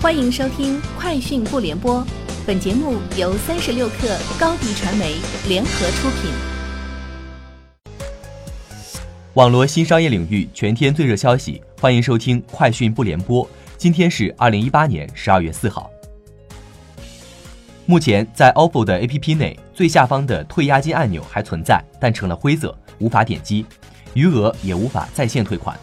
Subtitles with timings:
[0.00, 1.96] 欢迎收听《快讯不联播》，
[2.46, 5.16] 本节目由三十六克高低传媒
[5.48, 6.30] 联合出品。
[9.34, 13.44] 网络新商业领域全天最热消息，欢迎收听《快讯不联播》。
[13.76, 15.90] 今天是二零一八年十二月四号。
[17.84, 23.66] 目前，在 OPPO 的 APP 内，最下方的退押金按钮还存在，但成了灰色，无法点击，
[24.14, 25.76] 余额也无法在线退款。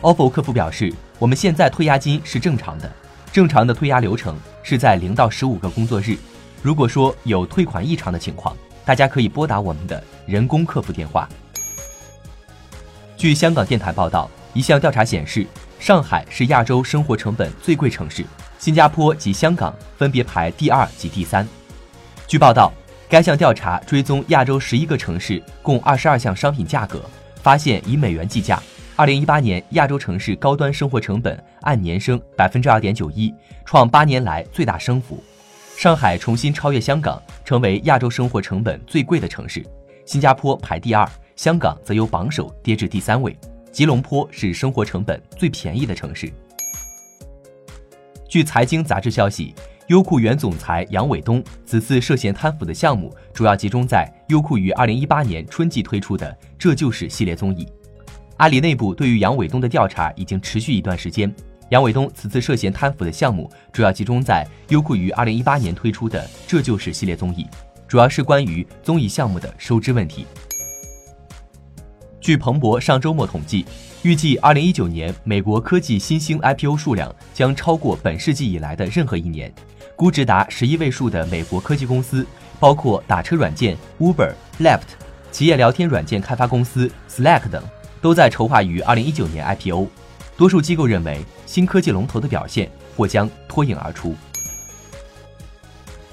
[0.00, 2.90] OPPO 客服表示，我们现在退押金是正常的。
[3.32, 6.18] 正常的退押流程是在零到十五个工作日。
[6.60, 8.54] 如果说有退款异常的情况，
[8.84, 11.26] 大家可以拨打我们的人工客服电话。
[13.16, 15.46] 据香港电台报道，一项调查显示，
[15.80, 18.22] 上海是亚洲生活成本最贵城市，
[18.58, 21.48] 新加坡及香港分别排第二及第三。
[22.26, 22.70] 据报道，
[23.08, 27.00] 该项调查追踪亚洲十一个城市共二十二项商品价格，
[27.42, 28.62] 发现以美元计价。
[28.94, 33.32] 二零一八年，亚洲城市高端生活成本按年升百分之二点九一，
[33.64, 35.22] 创八年来最大升幅。
[35.78, 39.64] 上海重新超越香港，成为亚洲生活成本最贵的城市。
[40.04, 43.34] 新加坡排第二，香港则由榜首跌至第三位。
[43.72, 46.30] 吉隆坡是生活成本最便宜的城市。
[48.28, 49.54] 据财经杂志消息，
[49.86, 57.66] 优酷原总裁杨伟东此次涉嫌贪腐的项目，主要集中在优酷于二零一八年春季推出的《这就是》系列综艺。
[58.38, 61.32] 阿里内部对于杨伟东的调查已经持续一段时间。
[61.70, 67.46] 杨伟东此次涉嫌贪腐的项目主要集中在优酷于二零一八年推出的《这就是》系列综艺，
[67.88, 70.26] 主要是关于综艺项目的收支问题。
[72.20, 73.64] 据彭博上周末统计，
[74.02, 79.52] 预计二零一九年美国科技新兴 IPO 数量将超过本世纪以来的任何一年，
[79.96, 82.26] 估值达十一位数的美国科技公司，
[82.60, 84.82] 包括打车软件 Uber、Lyft、
[85.30, 87.64] 企业聊天软件开发公司 Slack 等。
[88.02, 89.86] 都在筹划于二零一九年 IPO，
[90.36, 94.14] 多数机构认为新科技龙头的表现或将脱颖而出。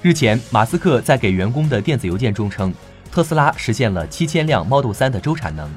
[0.00, 2.72] 日前，马斯克在给员工的电子邮件中称，
[3.10, 5.68] 特斯拉实现了七千辆 Model 3的周产能。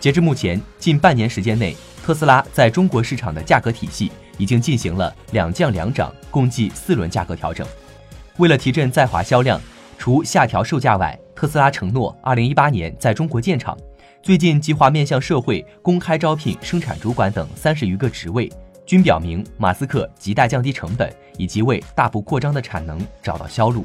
[0.00, 7.64] 截至目前，近半年时间内，特斯拉在中国市场的价格体系已经进行了两降两涨，共计四轮价格调整。
[8.38, 9.60] 为了提振在华销量，
[9.96, 13.78] 除下调售价外，特斯拉承诺二零一八年在中国建厂。
[14.22, 18.48] 最近计划面向社会公开招聘生产主管等三十余个职位，
[18.86, 23.84] 均表明马斯克亟待降低成本以及为大幅扩张的产能找到销路。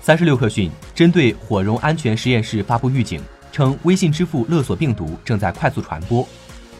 [0.00, 3.20] 三十六氪讯，针对火融安全实验室发布预警，
[3.52, 6.26] 称微信支付勒索病毒正在快速传播。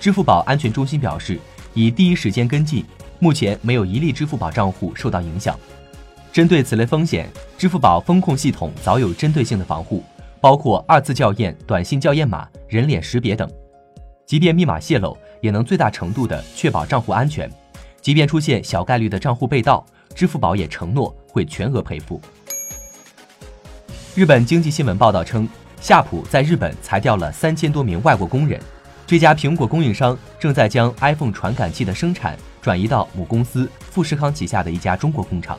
[0.01, 1.39] 支付宝安全中心表示，
[1.73, 2.85] 已第一时间跟进，
[3.21, 5.57] 目前没有一例支付宝账户受到影响。
[6.33, 10.03] 针对此类风险，支付宝风控系统早有针对性的防护。
[10.41, 13.49] 包括二次校验、短信校验码、人脸识别等，
[14.25, 17.51] 即便密码泄露，也能最大程度的确保账户安全。
[18.01, 19.85] 即便出现小概率的账户被盗，
[20.15, 22.19] 支付宝也承诺会全额赔付。
[24.15, 25.47] 日本经济新闻报道称，
[25.81, 28.59] 夏普在日本裁掉了三千多名外国工人。
[29.07, 35.59] 这家苹果供应商正在将 iPhone 传感器的生产转移到母公司富士康旗下的一家中国工厂。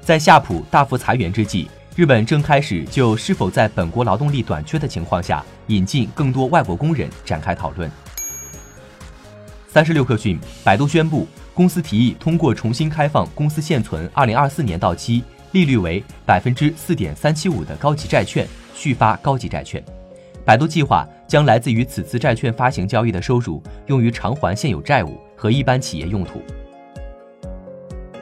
[0.00, 1.68] 在夏普大幅裁员之际。
[1.96, 7.90] 日本正开始就是否在本国劳动力短缺的情况下引进更多外国工人展开讨论。
[9.66, 19.82] 三十六氪讯，百度宣布，公司提议通过重新开放公司现存二零二四年到期、利率为百分之四点三七五的高级债券续发高级债券。
[20.44, 26.42] 百度计划将来自于此次债券发行交易的收入用于偿还现有债务和一般企业用途。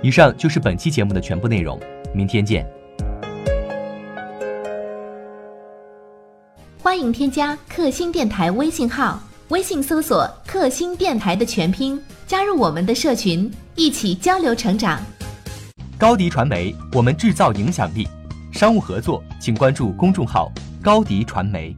[0.01, 1.77] 以上就是本期节目的全部内容，
[2.15, 2.65] 明天见。
[6.85, 9.19] 欢迎添加克星电台微信号，
[9.49, 15.01] 微信搜索“克星电台”的全拼，加入我们的社群，一起交流成长。
[15.97, 18.07] 高迪传媒，我们制造影响力。
[18.53, 20.53] 商务合作，请关注公众号
[20.85, 21.75] “高迪传媒”。